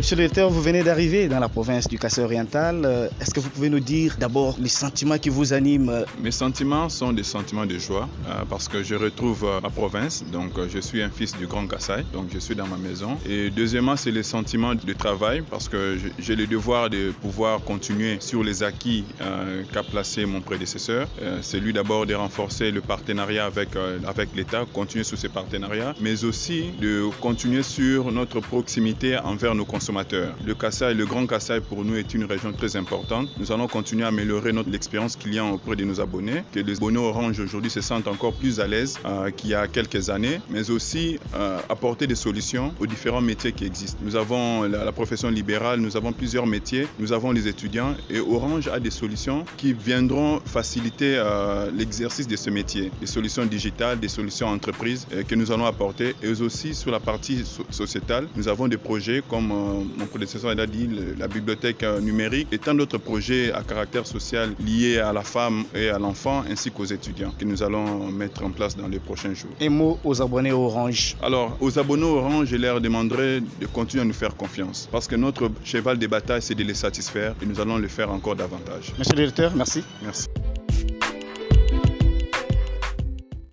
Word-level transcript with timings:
Monsieur 0.00 0.16
le 0.16 0.22
directeur, 0.22 0.48
vous 0.48 0.62
venez 0.62 0.82
d'arriver 0.82 1.28
dans 1.28 1.40
la 1.40 1.50
province 1.50 1.86
du 1.86 1.98
Cassé 1.98 2.22
oriental. 2.22 2.86
Euh, 2.86 3.08
est-ce 3.20 3.34
que 3.34 3.40
vous 3.40 3.50
pouvez 3.50 3.68
nous 3.68 3.80
dire 3.80 4.16
d'abord 4.18 4.56
les 4.58 4.70
sentiments 4.70 5.18
qui 5.18 5.28
vous 5.28 5.52
animent? 5.52 6.06
Mes 6.22 6.30
sentiments 6.30 6.88
sont 6.88 7.12
des 7.12 7.22
sentiments 7.22 7.66
de 7.66 7.76
joie 7.76 8.08
euh, 8.26 8.44
parce 8.48 8.66
que 8.66 8.82
je 8.82 8.94
retrouve 8.94 9.44
euh, 9.44 9.60
ma 9.60 9.68
province. 9.68 10.24
Donc, 10.32 10.52
je 10.72 10.78
suis 10.78 11.02
un 11.02 11.10
fils 11.10 11.36
du 11.36 11.46
Grand 11.46 11.66
Kassai, 11.66 12.06
donc 12.14 12.28
je 12.32 12.38
suis 12.38 12.54
dans 12.54 12.66
ma 12.66 12.78
maison. 12.78 13.18
Et 13.28 13.50
deuxièmement, 13.50 13.94
c'est 13.94 14.10
les 14.10 14.22
sentiments 14.22 14.74
de 14.74 14.92
travail 14.94 15.42
parce 15.42 15.68
que 15.68 15.98
j'ai 16.18 16.34
le 16.34 16.46
devoir 16.46 16.88
de 16.88 17.12
pouvoir 17.20 17.60
continuer 17.60 18.16
sur 18.20 18.42
les 18.42 18.62
acquis 18.62 19.04
qu'a 19.70 19.82
placé 19.82 20.24
mon 20.24 20.40
prédécesseur. 20.40 21.08
c'est 21.42 21.60
lui 21.60 21.74
d'abord 21.74 22.06
de 22.06 22.14
renforcer 22.14 22.70
le 22.70 22.80
partenariat 22.80 23.44
avec, 23.44 23.68
avec 24.06 24.34
l'État, 24.34 24.64
continuer 24.72 25.04
sur 25.04 25.18
ces 25.18 25.28
partenariats, 25.28 25.94
mais 26.00 26.24
aussi 26.24 26.70
de 26.80 27.04
continuer 27.20 27.62
sur 27.62 28.10
notre 28.10 28.40
proximité 28.40 29.18
envers 29.18 29.54
nos 29.54 29.66
consommateurs. 29.66 29.89
Le 29.92 30.54
Kassai, 30.54 30.94
le 30.94 31.04
Grand 31.04 31.26
Kassai 31.26 31.60
pour 31.60 31.84
nous 31.84 31.96
est 31.96 32.14
une 32.14 32.24
région 32.24 32.52
très 32.52 32.76
importante. 32.76 33.28
Nous 33.38 33.50
allons 33.50 33.66
continuer 33.66 34.04
à 34.04 34.08
améliorer 34.08 34.52
notre 34.52 34.72
expérience 34.72 35.16
client 35.16 35.50
auprès 35.50 35.74
de 35.74 35.84
nos 35.84 36.00
abonnés, 36.00 36.44
que 36.52 36.60
les 36.60 36.76
abonnés 36.76 36.98
Orange 36.98 37.40
aujourd'hui 37.40 37.70
se 37.70 37.80
sentent 37.80 38.06
encore 38.06 38.32
plus 38.34 38.60
à 38.60 38.68
l'aise 38.68 39.00
euh, 39.04 39.30
qu'il 39.30 39.50
y 39.50 39.54
a 39.54 39.66
quelques 39.66 40.08
années, 40.08 40.40
mais 40.48 40.70
aussi 40.70 41.18
euh, 41.34 41.58
apporter 41.68 42.06
des 42.06 42.14
solutions 42.14 42.72
aux 42.78 42.86
différents 42.86 43.20
métiers 43.20 43.50
qui 43.50 43.64
existent. 43.64 43.98
Nous 44.02 44.14
avons 44.14 44.62
la, 44.62 44.92
profession 44.92 45.28
libérale, 45.28 45.80
nous 45.80 45.96
avons 45.96 46.12
plusieurs 46.12 46.46
métiers, 46.46 46.86
nous 47.00 47.12
avons 47.12 47.32
les 47.32 47.48
étudiants 47.48 47.94
et 48.10 48.20
Orange 48.20 48.68
a 48.68 48.78
des 48.78 48.90
solutions 48.90 49.44
qui 49.56 49.72
viendront 49.72 50.40
faciliter 50.46 51.16
euh, 51.16 51.68
l'exercice 51.76 52.28
de 52.28 52.36
ce 52.36 52.50
métier, 52.50 52.92
des 53.00 53.06
solutions 53.06 53.44
digitales, 53.44 53.98
des 53.98 54.08
solutions 54.08 54.46
entreprises 54.46 55.08
que 55.26 55.34
nous 55.34 55.50
allons 55.50 55.66
apporter. 55.66 56.14
Et 56.22 56.28
aussi 56.40 56.74
sur 56.74 56.92
la 56.92 57.00
partie 57.00 57.44
sociétale, 57.70 58.28
nous 58.36 58.46
avons 58.46 58.68
des 58.68 58.78
projets 58.78 59.22
comme 59.28 59.79
mon 59.96 60.06
prédécesseur 60.06 60.50
a 60.50 60.66
dit, 60.66 60.88
la 61.18 61.28
bibliothèque 61.28 61.82
euh, 61.82 62.00
numérique 62.00 62.48
et 62.52 62.58
tant 62.58 62.74
d'autres 62.74 62.98
projets 62.98 63.52
à 63.52 63.62
caractère 63.62 64.06
social 64.06 64.54
liés 64.64 64.98
à 64.98 65.12
la 65.12 65.22
femme 65.22 65.64
et 65.74 65.88
à 65.88 65.98
l'enfant 65.98 66.42
ainsi 66.50 66.70
qu'aux 66.70 66.84
étudiants 66.84 67.32
que 67.38 67.44
nous 67.44 67.62
allons 67.62 68.06
mettre 68.10 68.44
en 68.44 68.50
place 68.50 68.76
dans 68.76 68.88
les 68.88 68.98
prochains 68.98 69.34
jours. 69.34 69.50
Un 69.60 69.70
mot 69.70 69.98
aux 70.04 70.20
abonnés 70.22 70.52
Orange. 70.52 71.16
Alors, 71.22 71.56
aux 71.60 71.78
abonnés 71.78 72.04
Orange, 72.04 72.48
je 72.48 72.56
leur 72.56 72.80
demanderai 72.80 73.40
de 73.40 73.66
continuer 73.66 74.02
à 74.02 74.06
nous 74.06 74.12
faire 74.12 74.34
confiance 74.36 74.88
parce 74.90 75.06
que 75.06 75.16
notre 75.16 75.50
cheval 75.64 75.98
de 75.98 76.06
bataille, 76.06 76.42
c'est 76.42 76.54
de 76.54 76.64
les 76.64 76.74
satisfaire 76.74 77.34
et 77.42 77.46
nous 77.46 77.60
allons 77.60 77.78
le 77.78 77.88
faire 77.88 78.10
encore 78.10 78.36
davantage. 78.36 78.92
Monsieur 78.98 79.12
le 79.12 79.16
directeur, 79.16 79.52
merci. 79.54 79.82
Merci. 80.02 80.29